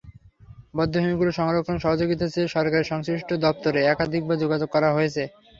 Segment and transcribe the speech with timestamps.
[0.77, 5.23] বধ্যভূমিগুলো সংরক্ষণে সহযোগিতা চেয়ে সরকারের সংশ্লিষ্ট দপ্তরে একাধিকবার যোগাযোগ করা হয়েছে।